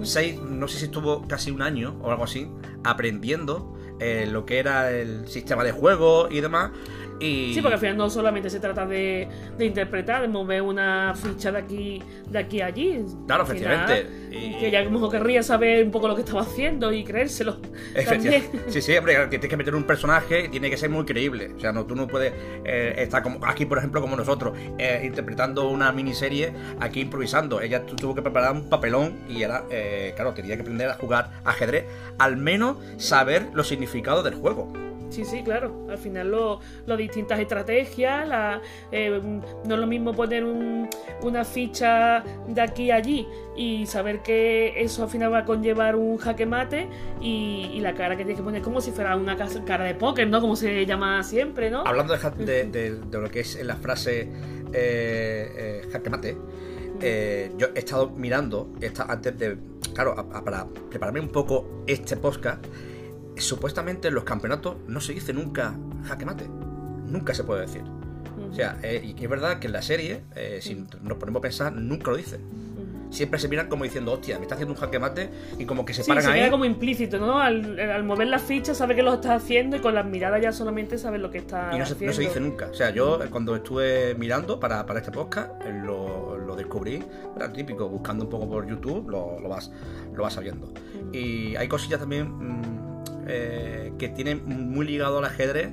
seis, 0.04 0.40
no 0.42 0.70
sé 0.70 0.80
si 0.80 0.86
estuvo 0.86 1.28
casi 1.28 1.52
un 1.52 1.62
año 1.62 1.98
o 2.02 2.10
algo 2.10 2.24
así, 2.24 2.50
aprendiendo 2.86 3.74
lo 4.00 4.46
que 4.46 4.60
era 4.60 4.92
el 4.92 5.28
sistema 5.28 5.66
de 5.66 5.74
juego 5.74 6.30
y 6.32 6.40
demás. 6.40 6.72
Sí, 7.20 7.60
porque 7.62 7.76
al 7.76 7.80
final 7.80 7.98
no 7.98 8.10
solamente 8.10 8.50
se 8.50 8.60
trata 8.60 8.86
de, 8.86 9.28
interpretar, 9.60 10.22
de 10.22 10.28
mover 10.28 10.62
una 10.62 11.14
ficha 11.16 11.52
de 11.52 11.58
aquí, 11.58 12.02
de 12.30 12.40
aquí 12.40 12.62
a 12.62 12.68
allí. 12.68 13.04
Claro, 13.26 13.44
efectivamente. 13.44 14.28
Que 14.30 14.70
ya 14.72 14.84
como 14.86 15.10
querría 15.10 15.42
saber 15.44 15.84
un 15.84 15.92
poco 15.92 16.08
lo 16.08 16.16
que 16.16 16.22
estaba 16.22 16.42
haciendo 16.42 16.92
y 16.92 17.04
creérselo. 17.04 17.58
Efectivamente. 17.96 18.60
Sí, 18.68 18.82
sí, 18.82 18.96
hombre, 18.96 19.28
tienes 19.28 19.50
que 19.50 19.58
meter 19.58 19.76
un 19.76 19.84
personaje 19.84 20.46
y 20.46 20.50
tiene 20.50 20.70
que 20.70 20.78
ser 20.78 20.90
muy 20.90 21.06
creíble. 21.06 21.54
O 21.56 21.60
sea, 21.60 21.72
no, 21.72 21.86
tú 21.86 21.96
no 21.96 22.08
puedes 22.08 22.34
eh, 22.66 22.96
estar 22.98 23.24
como 23.24 23.44
aquí, 23.46 23.66
por 23.66 23.78
ejemplo, 23.78 24.02
como 24.02 24.16
nosotros, 24.16 24.58
eh, 24.78 25.02
interpretando 25.04 25.70
una 25.70 25.92
miniserie, 25.92 26.54
aquí 26.80 27.02
improvisando. 27.02 27.62
Ella 27.62 27.86
tuvo 27.86 28.16
que 28.16 28.22
preparar 28.22 28.52
un 28.54 28.70
papelón 28.70 29.18
y 29.30 29.44
era, 29.44 29.64
eh, 29.70 30.14
claro, 30.16 30.34
tenía 30.34 30.56
que 30.56 30.62
aprender 30.62 30.90
a 30.90 30.94
jugar 30.96 31.32
ajedrez, 31.46 31.86
al 32.20 32.38
menos 32.38 32.78
saber 32.98 33.48
los 33.54 33.68
significados 33.68 34.24
del 34.24 34.36
juego. 34.36 34.72
Sí, 35.10 35.24
sí, 35.26 35.42
claro. 35.44 35.86
Al 35.90 35.98
final 35.98 36.32
lo, 36.32 36.98
distintas 36.98 37.40
estrategias, 37.40 38.28
la, 38.28 38.62
eh, 38.92 39.22
no 39.66 39.76
es 39.76 39.80
lo 39.80 39.88
mismo 39.88 40.14
poner 40.14 40.44
una 40.44 41.46
ficha 41.46 42.24
de 42.48 42.62
aquí 42.62 42.92
a 42.92 42.96
allí 42.96 43.28
y 43.56 43.86
saber 43.86 44.22
que 44.22 44.74
eso 44.78 45.04
al 45.04 45.10
final 45.10 45.32
va 45.34 45.40
a 45.40 45.46
conllevar 45.46 45.96
un 45.96 46.18
jaque 46.18 46.46
mate 46.46 46.90
y, 47.22 47.80
la 47.82 47.94
cara 47.94 48.18
que 48.18 48.24
tienes 48.24 48.38
que 48.38 48.44
poner 48.44 48.62
como 48.62 48.82
si 48.82 48.92
fuera 48.92 49.16
una 49.16 49.38
cara 49.38 49.86
de 49.86 49.96
póker, 49.96 50.28
¿no? 50.28 50.42
Como 50.42 50.56
se 50.56 50.86
llama 50.86 51.24
siempre, 51.24 51.70
¿no? 51.70 51.84
Hablando 51.86 52.18
de, 52.18 53.00
lo 53.12 53.30
que 53.30 53.40
es 53.42 53.64
la 53.64 53.76
frase 53.76 54.22
eh, 54.74 55.52
eh, 55.58 55.82
jaque 55.92 56.10
mate, 56.10 56.38
yo 57.58 57.68
he 57.74 57.80
estado 57.80 58.10
mirando 58.10 58.74
antes 59.08 59.38
de, 59.38 59.58
claro, 59.94 60.16
para 60.44 60.68
prepararme 60.90 61.22
un 61.22 61.30
poco 61.30 61.84
este 61.86 62.18
podcast 62.18 62.66
supuestamente 63.40 64.08
en 64.08 64.16
los 64.16 64.24
campeonatos 64.24 64.78
no 64.88 65.02
se 65.02 65.14
dice 65.14 65.34
nunca 65.34 65.76
jaque 66.06 66.26
mate. 66.26 66.48
Nunca 67.08 67.34
se 67.34 67.44
puede 67.44 67.62
decir. 67.62 67.84
O 68.50 68.54
sea, 68.54 68.78
eh, 68.84 69.14
y 69.18 69.24
es 69.24 69.30
verdad 69.30 69.60
que 69.60 69.68
en 69.68 69.74
la 69.74 69.82
serie, 69.82 70.24
eh, 70.36 70.60
si 70.62 70.86
nos 71.02 71.18
ponemos 71.18 71.40
a 71.40 71.42
pensar, 71.42 71.74
nunca 71.74 72.12
lo 72.12 72.18
dicen. 72.18 72.42
Siempre 73.10 73.40
se 73.40 73.48
miran 73.48 73.70
como 73.70 73.86
diciendo, 73.86 74.12
hostia, 74.12 74.38
me 74.38 74.44
está 74.44 74.56
haciendo 74.56 74.74
un 74.74 74.80
jaque 74.80 75.00
mate 75.00 75.30
y 75.58 75.66
como 75.66 75.86
que 75.86 75.94
se 75.94 76.04
paran 76.04 76.24
se 76.24 76.30
ahí. 76.30 76.40
queda 76.42 76.52
como 76.52 76.66
implícito, 76.66 77.20
¿no? 77.20 77.40
Al, 77.40 78.04
mover 78.04 78.28
la 78.28 78.38
ficha 78.38 78.74
sabe 78.74 78.96
que 78.96 79.02
lo 79.02 79.14
está 79.14 79.36
haciendo 79.36 79.78
y 79.78 79.80
con 79.80 79.96
las 79.96 80.06
miradas 80.06 80.42
ya 80.42 80.52
solamente 80.52 80.98
sabe 80.98 81.18
lo 81.18 81.32
que 81.32 81.38
está 81.38 81.72
y 81.74 81.80
no 81.80 81.86
se, 81.86 82.06
no 82.06 82.12
se 82.12 82.22
dice 82.22 82.40
nunca. 82.42 82.68
O 82.68 82.74
sea, 82.74 82.90
yo 82.90 83.20
cuando 83.30 83.56
estuve 83.56 84.14
mirando 84.16 84.60
para, 84.60 84.86
para 84.86 85.00
este 85.00 85.12
podcast, 85.12 85.52
eh, 85.66 85.82
lo, 85.86 86.38
lo, 86.38 86.56
descubrí, 86.58 87.02
era 87.36 87.52
típico, 87.54 87.88
buscando 87.88 88.26
un 88.26 88.30
poco 88.30 88.50
por 88.50 88.68
YouTube, 88.68 89.10
lo, 89.10 89.40
lo 89.40 89.48
vas, 89.48 89.72
lo 90.14 90.24
vas 90.24 90.34
sabiendo. 90.34 90.74
Y 91.14 91.56
hay 91.56 91.68
cosillas 91.68 92.00
también... 92.00 92.28
Mm, 92.28 92.97
eh, 93.28 93.94
que 93.98 94.10
tiene 94.10 94.36
muy 94.36 94.86
ligado 94.86 95.20
al 95.20 95.26
ajedrez. 95.26 95.70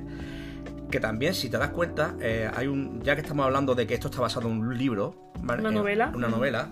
Que 0.91 0.99
también, 0.99 1.33
si 1.33 1.49
te 1.49 1.57
das 1.57 1.69
cuenta, 1.69 2.15
eh, 2.21 2.49
hay 2.53 2.67
un. 2.67 3.01
Ya 3.01 3.15
que 3.15 3.21
estamos 3.21 3.45
hablando 3.45 3.75
de 3.75 3.87
que 3.87 3.95
esto 3.95 4.07
está 4.07 4.21
basado 4.21 4.49
en 4.49 4.59
un 4.59 4.77
libro, 4.77 5.31
Una 5.41 5.71
novela. 5.71 6.11
una 6.13 6.27
novela. 6.27 6.69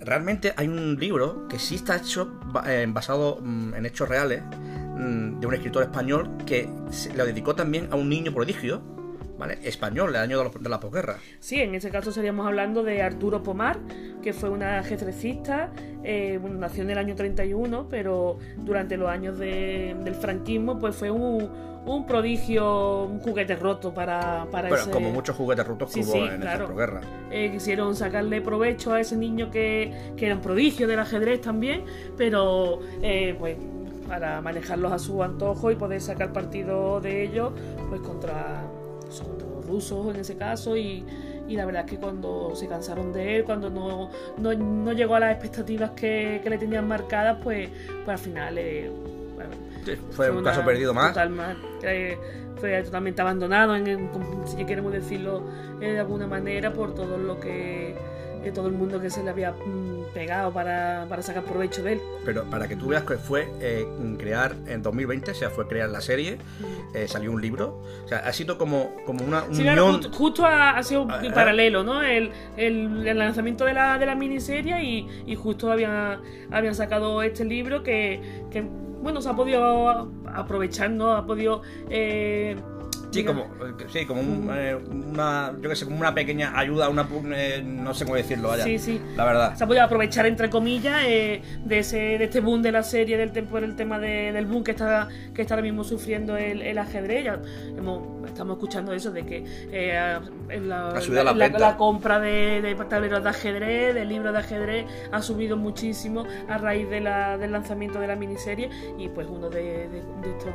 Realmente 0.00 0.52
hay 0.56 0.68
un 0.68 0.96
libro 0.96 1.48
que 1.48 1.58
sí 1.58 1.76
está 1.76 1.96
hecho 1.96 2.38
eh, 2.66 2.86
basado 2.88 3.40
mm, 3.42 3.74
en 3.74 3.86
hechos 3.86 4.08
reales 4.08 4.42
mm, 4.42 5.40
de 5.40 5.46
un 5.46 5.54
escritor 5.54 5.82
español 5.82 6.30
que 6.44 6.68
le 7.14 7.24
dedicó 7.24 7.54
también 7.54 7.88
a 7.90 7.96
un 7.96 8.08
niño 8.08 8.32
prodigio 8.32 8.95
¿vale? 9.38 9.58
Español, 9.62 10.10
el 10.10 10.16
año 10.16 10.50
de, 10.50 10.68
la 10.68 10.80
posguerra. 10.80 11.18
Sí, 11.40 11.60
en 11.60 11.74
ese 11.74 11.90
caso 11.90 12.10
estaríamos 12.10 12.46
hablando 12.46 12.82
de 12.82 13.02
Arturo 13.02 13.42
Pomar, 13.42 13.78
que 14.22 14.32
fue 14.32 14.50
una 14.50 14.78
ajedrecista, 14.78 15.70
eh, 16.02 16.40
nació 16.42 16.82
en 16.82 16.90
el 16.90 16.98
año 16.98 17.14
31, 17.14 17.88
pero 17.88 18.38
durante 18.56 18.96
los 18.96 19.08
años 19.08 19.38
del 19.38 20.14
franquismo 20.14 20.78
pues 20.78 20.96
fue 20.96 21.10
un, 21.10 22.06
prodigio, 22.06 23.04
un 23.04 23.20
juguete 23.20 23.56
roto 23.56 23.92
para, 23.94 24.46
para 24.50 24.68
bueno, 24.68 24.90
como 24.90 25.10
muchos 25.10 25.36
juguetes 25.36 25.66
rotos 25.66 25.92
que 25.92 26.00
hubo 26.00 26.26
en 26.26 26.42
esa 26.42 26.66
posguerra. 26.66 27.00
Eh, 27.30 27.50
quisieron 27.52 27.94
sacarle 27.94 28.40
provecho 28.40 28.92
a 28.92 29.00
ese 29.00 29.16
niño 29.16 29.50
que, 29.50 29.92
era 30.16 30.34
un 30.34 30.40
prodigio 30.40 30.88
del 30.88 30.98
ajedrez 30.98 31.40
también, 31.40 31.84
pero 32.16 32.80
eh, 33.02 33.36
pues 33.38 33.56
para 34.08 34.40
manejarlos 34.40 34.92
a 34.92 34.98
su 34.98 35.22
antojo 35.22 35.70
y 35.70 35.76
poder 35.76 36.00
sacar 36.00 36.32
partido 36.32 37.00
de 37.00 37.24
ellos 37.24 37.52
pues 37.88 38.00
contra 38.00 38.62
son 39.10 39.38
todos 39.38 39.66
rusos 39.66 40.14
en 40.14 40.20
ese 40.20 40.36
caso 40.36 40.76
y, 40.76 41.04
la 41.48 41.64
verdad 41.64 41.84
es 41.84 41.90
que 41.92 41.98
cuando 41.98 42.56
se 42.56 42.66
cansaron 42.66 43.12
de 43.12 43.36
él, 43.36 43.44
cuando 43.44 43.70
no, 43.70 44.10
no, 44.38 44.92
llegó 44.92 45.14
a 45.14 45.20
las 45.20 45.32
expectativas 45.32 45.90
que, 45.92 46.42
le 46.44 46.58
tenían 46.58 46.88
marcadas, 46.88 47.38
pues, 47.42 47.68
pues 48.04 48.08
al 48.08 48.18
final 48.18 48.58
eh, 48.58 48.90
fue, 50.10 50.30
un 50.30 50.42
caso 50.42 50.64
perdido 50.64 50.92
más. 50.92 51.16
fue 52.56 52.82
totalmente 52.82 53.22
abandonado, 53.22 53.76
en, 53.76 54.10
si 54.44 54.64
queremos 54.64 54.92
decirlo 54.92 55.42
eh, 55.80 55.92
de 55.92 56.00
alguna 56.00 56.26
manera, 56.26 56.72
por 56.72 56.94
todo 56.94 57.16
lo 57.16 57.38
que 57.38 57.94
todo 58.52 58.68
el 58.68 58.74
mundo 58.74 59.00
que 59.00 59.10
se 59.10 59.22
le 59.22 59.30
había 59.30 59.52
mm, 59.52 60.12
pegado 60.14 60.52
para, 60.52 61.06
sacar 61.22 61.44
provecho 61.44 61.82
de 61.82 61.94
él. 61.94 62.00
Pero 62.24 62.44
para 62.44 62.68
que 62.68 62.76
tú 62.76 62.88
veas 62.88 63.04
que 63.04 63.16
fue 63.16 63.48
eh, 63.60 63.86
crear 64.18 64.54
en 64.66 64.82
2020, 64.82 65.30
o 65.30 65.34
sea, 65.34 65.50
fue 65.50 65.66
crear 65.68 65.88
la 65.88 66.00
serie, 66.00 66.38
eh, 66.94 67.08
salió 67.08 67.32
un 67.32 67.40
libro, 67.40 67.82
o 68.04 68.08
sea, 68.08 68.18
ha 68.18 68.32
sido 68.32 68.58
como, 68.58 68.94
como 69.04 69.24
una 69.24 69.44
unión... 69.44 70.02
justo, 70.12 70.44
ha, 70.46 70.82
sido 70.82 71.06
ah, 71.10 71.22
paralelo, 71.34 71.82
¿no? 71.84 72.02
El, 72.02 72.30
lanzamiento 73.18 73.64
de 73.64 73.74
la, 73.74 73.98
de 73.98 74.06
la 74.06 74.14
miniserie 74.14 74.82
y, 75.26 75.36
justo 75.36 75.70
habían, 75.70 76.20
habían 76.50 76.74
sacado 76.74 77.22
este 77.22 77.44
libro 77.44 77.82
que, 77.82 78.20
bueno, 79.02 79.20
se 79.20 79.28
ha 79.28 79.34
podido 79.34 80.10
aprovechar, 80.26 80.90
¿no? 80.90 81.12
Ha 81.12 81.26
podido... 81.26 81.62
Eh, 81.90 82.56
Sí, 83.10 83.24
como, 83.24 83.46
sí, 83.92 84.04
como 84.04 84.20
un, 84.20 84.50
eh, 84.54 84.74
una, 84.74 85.52
yo 85.60 85.70
que 85.70 85.76
sé, 85.76 85.84
como 85.86 85.98
una 85.98 86.14
pequeña 86.14 86.58
ayuda, 86.58 86.88
una, 86.88 87.08
eh, 87.34 87.62
no 87.64 87.94
sé 87.94 88.04
cómo 88.04 88.16
decirlo, 88.16 88.48
vaya. 88.48 88.64
Sí, 88.64 88.78
sí. 88.78 89.00
La 89.16 89.24
verdad. 89.24 89.56
Se 89.56 89.64
ha 89.64 89.66
podido 89.66 89.84
aprovechar, 89.84 90.26
entre 90.26 90.50
comillas, 90.50 91.02
eh, 91.06 91.40
de, 91.64 91.78
ese, 91.78 91.96
de 91.96 92.24
este 92.24 92.40
boom 92.40 92.62
de 92.62 92.72
la 92.72 92.82
serie, 92.82 93.16
del 93.16 93.30
por 93.44 93.64
el 93.64 93.74
tema 93.76 93.98
de- 93.98 94.32
del 94.32 94.46
boom 94.46 94.64
que 94.64 94.72
está, 94.72 95.08
que 95.34 95.42
está 95.42 95.54
ahora 95.54 95.62
mismo 95.62 95.84
sufriendo 95.84 96.36
el, 96.36 96.62
el 96.62 96.78
ajedrez. 96.78 97.24
Ya 97.24 97.40
hemos- 97.78 98.15
estamos 98.28 98.56
escuchando 98.56 98.92
eso, 98.92 99.10
de 99.10 99.24
que 99.24 99.44
eh, 99.72 100.18
en 100.48 100.68
la, 100.68 101.76
compra 101.76 102.18
de, 102.20 102.60
de 102.62 102.74
tableros 102.86 103.22
de 103.22 103.28
ajedrez, 103.30 103.94
de 103.94 104.04
libros 104.04 104.32
de 104.32 104.38
ajedrez, 104.38 104.86
ha 105.12 105.22
subido 105.22 105.56
muchísimo 105.56 106.24
a 106.48 106.58
raíz 106.58 106.88
de 106.90 107.00
la- 107.00 107.36
del 107.38 107.52
lanzamiento 107.52 107.98
de 108.00 108.06
la 108.06 108.16
miniserie. 108.16 108.70
Y 108.98 109.08
pues 109.08 109.26
uno 109.30 109.48
de, 109.50 109.62
de- 109.88 110.02
de 110.22 110.30
estos 110.38 110.52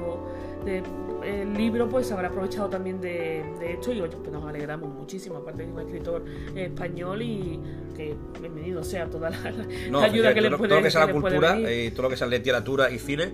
de, 0.65 0.83
el 1.23 1.53
libro 1.55 1.87
pues 1.89 2.11
habrá 2.11 2.27
aprovechado 2.27 2.69
también 2.69 2.99
de, 3.01 3.43
de 3.59 3.73
esto 3.73 3.91
y 3.91 4.01
oye, 4.01 4.15
pues 4.15 4.31
nos 4.31 4.43
alegramos 4.47 4.93
muchísimo, 4.93 5.37
aparte 5.37 5.65
de 5.65 5.71
un 5.71 5.79
escritor 5.79 6.23
español 6.55 7.21
y 7.21 7.59
que 7.95 8.15
bienvenido 8.39 8.83
sea 8.83 9.07
toda 9.07 9.29
la, 9.31 9.37
la 9.51 9.65
No, 9.89 9.99
ayuda 10.01 10.33
que 10.33 10.41
todo, 10.41 10.49
le 10.51 10.57
puede 10.57 10.69
todo 10.69 10.79
lo 10.79 10.83
que 10.83 10.91
sea 10.91 11.05
la 11.05 11.11
cultura 11.11 11.59
y 11.71 11.91
todo 11.91 12.03
lo 12.03 12.09
que 12.09 12.17
sea 12.17 12.27
literatura 12.27 12.89
y 12.91 12.99
cine, 12.99 13.33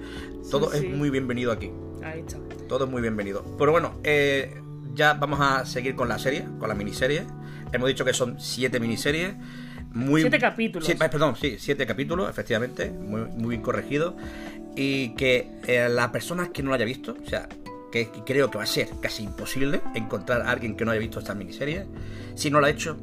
todo 0.49 0.69
Sí, 0.71 0.77
es 0.77 0.81
sí. 0.83 0.87
muy 0.89 1.09
bienvenido 1.09 1.51
aquí. 1.51 1.71
Ahí 2.03 2.19
está. 2.19 2.37
Todo 2.67 2.85
es 2.85 2.91
muy 2.91 3.01
bienvenido. 3.01 3.43
Pero 3.57 3.71
bueno, 3.71 3.99
eh, 4.03 4.61
ya 4.93 5.13
vamos 5.13 5.39
a 5.41 5.65
seguir 5.65 5.95
con 5.95 6.09
la 6.09 6.19
serie, 6.19 6.45
con 6.59 6.69
la 6.69 6.75
miniserie. 6.75 7.23
Hemos 7.71 7.87
dicho 7.87 8.05
que 8.05 8.13
son 8.13 8.39
siete 8.39 8.79
miniseries. 8.79 9.33
Muy, 9.93 10.21
Siete 10.21 10.39
capítulos. 10.39 10.85
Sí, 10.85 10.91
eh, 10.93 11.09
perdón, 11.09 11.35
sí, 11.35 11.55
siete 11.59 11.87
capítulos, 11.87 12.29
efectivamente. 12.29 12.91
Muy, 12.91 13.21
muy 13.21 13.49
bien 13.49 13.61
corregido. 13.61 14.15
Y 14.75 15.09
que 15.15 15.49
eh, 15.65 15.87
las 15.89 16.09
personas 16.09 16.49
que 16.49 16.61
no 16.61 16.69
lo 16.69 16.75
haya 16.75 16.85
visto, 16.85 17.17
o 17.23 17.29
sea, 17.29 17.47
que, 17.91 18.11
que 18.11 18.23
creo 18.23 18.51
que 18.51 18.57
va 18.57 18.63
a 18.63 18.67
ser 18.67 18.89
casi 19.01 19.23
imposible 19.23 19.81
encontrar 19.95 20.41
a 20.41 20.51
alguien 20.51 20.75
que 20.75 20.85
no 20.85 20.91
haya 20.91 20.99
visto 20.99 21.19
esta 21.19 21.33
miniserie. 21.33 21.85
Si 22.35 22.51
no 22.51 22.59
lo 22.59 22.67
ha 22.67 22.69
hecho, 22.69 22.97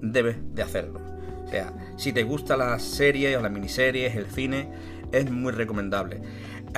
debes 0.00 0.36
de 0.54 0.62
hacerlo. 0.62 1.00
O 1.44 1.50
sea, 1.50 1.72
si 1.96 2.12
te 2.12 2.22
gustan 2.22 2.58
las 2.58 2.82
series 2.82 3.36
o 3.36 3.42
las 3.42 3.50
miniseries, 3.50 4.14
el 4.14 4.26
cine, 4.26 4.68
es 5.12 5.30
muy 5.30 5.52
recomendable. 5.52 6.20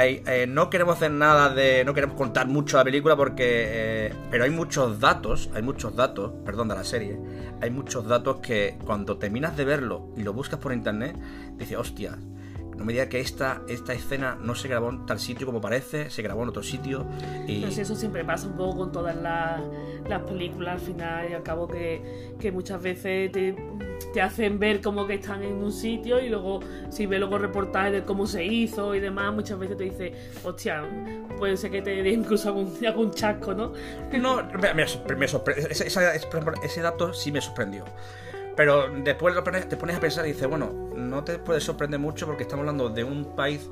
Eh, 0.09 0.47
no 0.49 0.71
queremos 0.71 0.97
hacer 0.97 1.11
nada 1.11 1.51
de. 1.51 1.85
No 1.85 1.95
queremos 1.95 2.17
contar 2.17 2.47
mucho 2.47 2.77
la 2.77 2.85
película 2.85 3.17
porque. 3.17 3.45
eh, 3.69 4.15
pero 4.31 4.45
hay 4.45 4.51
muchos 4.51 5.01
datos. 5.01 5.51
Hay 5.55 5.63
muchos 5.63 5.95
datos. 5.97 6.33
Perdón, 6.45 6.69
de 6.69 6.75
la 6.75 6.85
serie. 6.85 7.19
Hay 7.61 7.71
muchos 7.71 8.07
datos 8.07 8.39
que 8.39 8.79
cuando 8.85 9.19
terminas 9.19 9.57
de 9.57 9.65
verlo 9.65 10.09
y 10.17 10.23
lo 10.23 10.33
buscas 10.33 10.59
por 10.59 10.73
internet, 10.73 11.17
dices, 11.57 11.77
hostia. 11.77 12.19
No 12.81 12.87
me 12.87 12.95
digas 12.95 13.09
que 13.09 13.21
esta, 13.21 13.61
esta 13.69 13.93
escena 13.93 14.39
no 14.41 14.55
se 14.55 14.67
grabó 14.67 14.89
en 14.89 15.05
tal 15.05 15.21
sitio 15.21 15.47
como 15.47 15.61
parece, 15.61 16.09
se 16.09 16.23
grabó 16.23 16.43
en 16.45 16.49
otro 16.49 16.63
sitio. 16.63 17.05
Y 17.47 17.59
No 17.61 17.71
sé, 17.71 17.83
eso 17.83 17.95
siempre 17.95 18.25
pasa 18.25 18.47
un 18.47 18.57
poco 18.57 18.79
con 18.79 18.91
todas 18.93 19.15
las, 19.15 19.61
las 20.09 20.23
películas 20.23 20.81
al 20.81 20.81
final 20.81 21.31
y 21.31 21.35
al 21.35 21.43
cabo 21.43 21.69
que, 21.69 22.33
que 22.41 22.51
muchas 22.51 22.81
veces 22.83 23.31
te, 23.33 23.55
te 24.15 24.23
hacen 24.23 24.59
ver 24.59 24.81
como 24.81 25.07
que 25.07 25.15
están 25.17 25.43
en 25.43 25.63
un 25.63 25.73
sitio 25.73 26.21
y 26.21 26.31
luego 26.31 26.61
si 26.89 27.05
ves 27.05 27.21
luego 27.21 27.37
reportajes 27.37 27.93
de 27.93 28.05
cómo 28.05 28.27
se 28.27 28.47
hizo 28.47 28.95
y 28.95 29.01
demás, 29.01 29.35
muchas 29.35 29.59
veces 29.59 29.77
te 29.77 29.85
dice, 29.85 30.15
hostia, 30.43 30.83
puede 31.39 31.59
ser 31.59 31.71
que 31.71 31.83
te 31.83 32.03
dé 32.03 32.09
incluso 32.11 32.49
algún, 32.49 32.75
algún 32.87 33.11
chasco, 33.11 33.53
¿no? 33.53 33.75
No, 34.19 34.37
me, 34.59 34.73
me 34.73 34.85
me 35.17 35.27
sorpre- 35.29 35.55
ese, 35.71 35.87
esa- 35.87 36.15
es- 36.15 36.25
por 36.25 36.41
ejemplo, 36.41 36.63
ese 36.65 36.81
dato 36.81 37.13
sí 37.13 37.31
me 37.31 37.43
sorprendió. 37.43 37.85
Pero 38.57 38.91
después 39.05 39.35
lo 39.35 39.43
pones- 39.45 39.69
te 39.69 39.77
pones 39.77 39.97
a 39.97 40.01
pensar 40.01 40.27
y 40.27 40.33
dices, 40.33 40.49
bueno, 40.49 40.91
no 40.97 41.25
te 41.25 41.39
puede 41.39 41.61
sorprender 41.61 41.99
mucho 42.01 42.27
porque 42.27 42.43
estamos 42.43 42.63
hablando 42.63 42.89
de 42.91 43.05
un 43.05 43.25
país 43.37 43.69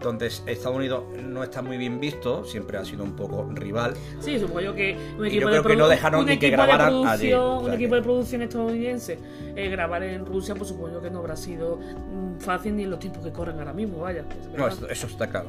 donde 0.00 0.26
Estados 0.26 0.76
Unidos 0.76 1.04
no 1.22 1.44
está 1.44 1.62
muy 1.62 1.76
bien 1.76 2.00
visto, 2.00 2.44
siempre 2.44 2.76
ha 2.76 2.84
sido 2.84 3.04
un 3.04 3.14
poco 3.14 3.48
rival. 3.52 3.94
Sí, 4.20 4.38
supongo 4.40 4.60
yo 4.60 4.74
que 4.74 4.96
un 5.16 5.26
Y 5.26 5.28
equipo, 5.28 5.48
de, 5.48 5.62
que 5.62 5.76
no 5.76 5.86
dejaron 5.88 6.26
ni 6.26 6.38
que 6.38 6.50
grabaran 6.50 6.88
producción, 6.88 7.08
allí, 7.10 7.32
un 7.66 7.72
equipo 7.74 7.94
de 7.94 8.02
producción 8.02 8.42
estadounidense 8.42 9.18
eh, 9.54 9.68
grabar 9.68 10.02
en 10.02 10.26
Rusia, 10.26 10.54
pues 10.56 10.70
supongo 10.70 11.00
que 11.00 11.10
no 11.10 11.20
habrá 11.20 11.36
sido 11.36 11.76
mm, 11.76 12.40
fácil 12.40 12.74
ni 12.76 12.82
en 12.82 12.90
los 12.90 12.98
tiempos 12.98 13.22
que 13.22 13.30
corren 13.30 13.58
ahora 13.60 13.72
mismo, 13.72 14.00
vaya. 14.00 14.24
es 14.52 14.58
No, 14.58 14.66
eso 14.88 15.06
está 15.06 15.28
claro. 15.28 15.46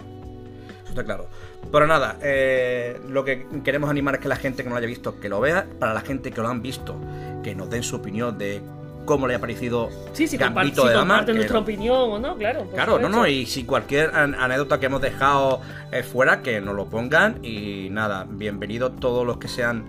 Está 0.94 1.04
claro. 1.04 1.28
Pero 1.72 1.88
nada, 1.88 2.18
eh, 2.22 3.00
lo 3.10 3.24
que 3.26 3.48
queremos 3.64 3.90
animar 3.90 4.14
es 4.16 4.22
que 4.22 4.28
la 4.28 4.36
gente 4.36 4.62
que 4.62 4.70
no 4.70 4.76
lo 4.76 4.78
haya 4.78 4.86
visto, 4.88 5.20
que 5.20 5.28
lo 5.28 5.40
vea. 5.42 5.66
Para 5.80 5.92
la 5.94 6.02
gente 6.02 6.30
que 6.32 6.40
lo 6.40 6.48
han 6.48 6.62
visto, 6.62 6.96
que 7.44 7.56
nos 7.56 7.68
den 7.72 7.82
su 7.82 7.96
opinión 7.96 8.38
de 8.38 8.62
cómo 9.06 9.28
le 9.28 9.34
ha 9.36 9.40
parecido 9.40 9.90
Sí, 10.14 10.28
sí, 10.28 10.38
Gambito 10.38 10.84
si 10.84 10.88
de 10.90 10.94
Dama. 10.94 11.24
nuestra 11.24 11.56
lo- 11.58 11.62
opinión 11.62 11.98
o 11.98 12.20
no, 12.20 12.38
claro. 12.38 12.68
Claro, 12.74 13.00
no, 13.00 13.10
no, 13.10 13.28
y 13.28 13.46
si 13.48 13.64
cualquier 13.66 14.14
an- 14.16 14.36
anécdota 14.36 14.80
que 14.80 14.86
hemos 14.86 15.02
dejado 15.02 15.60
eh, 15.92 16.04
fuera, 16.04 16.42
que 16.44 16.62
nos 16.62 16.76
lo 16.76 16.86
pongan 16.86 17.44
y 17.44 17.90
nada, 17.92 18.26
bienvenidos 18.30 18.96
todos 19.02 19.26
los 19.26 19.38
que 19.38 19.48
sean, 19.50 19.86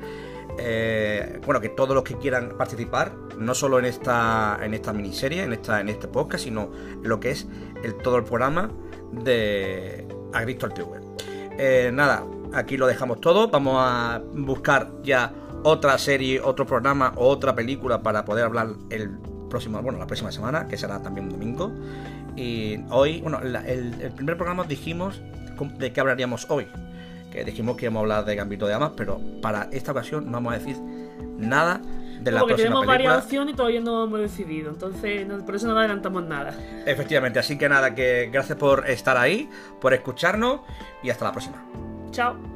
eh, 0.59 1.39
bueno, 1.45 1.61
que 1.61 1.69
todos 1.69 1.95
los 1.95 2.03
que 2.03 2.17
quieran 2.17 2.55
participar, 2.57 3.13
no 3.39 3.55
solo 3.55 3.79
en 3.79 3.85
esta, 3.85 4.59
en 4.63 4.73
esta 4.75 4.93
miniserie, 4.93 5.43
en, 5.45 5.53
esta, 5.53 5.81
en 5.81 5.91
este 5.91 6.09
podcast, 6.09 6.43
sino 6.45 6.71
en 7.03 7.09
lo 7.09 7.21
que 7.21 7.31
es 7.31 7.47
el, 7.85 7.95
todo 7.99 8.17
el 8.17 8.25
programa 8.25 8.71
de 9.13 10.09
Agricto 10.35 10.67
al 10.67 10.75
TV. 10.75 11.01
Eh, 11.59 11.91
nada, 11.93 12.25
aquí 12.53 12.77
lo 12.77 12.87
dejamos 12.87 13.21
todo, 13.21 13.49
vamos 13.49 13.77
a 13.79 14.21
buscar 14.35 14.91
ya 15.03 15.33
otra 15.63 15.97
serie, 15.99 16.41
otro 16.41 16.67
programa 16.67 17.13
o 17.17 17.29
otra 17.29 17.55
película 17.55 18.03
para 18.03 18.25
poder 18.25 18.45
hablar 18.45 18.69
el 18.91 19.11
próximo, 19.49 19.81
bueno, 19.81 19.99
la 19.99 20.07
próxima 20.07 20.33
semana, 20.33 20.67
que 20.69 20.77
será 20.77 21.01
también 21.03 21.27
un 21.27 21.33
domingo. 21.33 21.73
Y 22.37 22.81
hoy, 22.91 23.21
bueno, 23.21 23.41
el, 23.41 23.55
el 23.57 24.13
primer 24.13 24.37
programa 24.37 24.65
dijimos 24.65 25.23
de 25.79 25.93
qué 25.93 26.01
hablaríamos 26.01 26.47
hoy. 26.51 26.67
Que 27.31 27.45
dijimos 27.45 27.77
que 27.77 27.87
íbamos 27.87 28.01
a 28.01 28.03
hablar 28.03 28.25
de 28.25 28.37
Gambito 28.37 28.67
de 28.67 28.73
Damas, 28.73 28.93
pero 28.97 29.21
para 29.41 29.69
esta 29.73 29.93
ocasión 29.93 30.27
no 30.27 30.33
vamos 30.33 30.55
a 30.55 30.59
decir 30.59 30.77
nada 31.39 31.81
de 32.21 32.31
la 32.33 32.41
Porque 32.41 32.55
tenemos 32.55 32.81
película. 32.87 33.09
varias 33.11 33.25
opciones 33.25 33.55
y 33.55 33.57
todavía 33.57 33.81
no 33.81 34.05
hemos 34.05 34.21
decidido, 34.21 34.71
entonces 34.71 35.27
no- 35.27 35.45
por 35.45 35.57
eso 35.57 35.67
no 35.67 35.79
adelantamos 35.79 36.23
nada. 36.25 36.55
Efectivamente, 36.87 37.39
así 37.39 37.59
que 37.59 37.69
nada, 37.69 37.95
que 37.95 38.31
gracias 38.33 38.57
por 38.59 38.89
estar 38.89 39.17
ahí, 39.17 39.49
por 39.81 39.93
escucharnos 39.95 40.61
y 41.03 41.11
hasta 41.11 41.25
la 41.27 41.33
próxima. 41.33 41.57
Chao. 42.11 42.54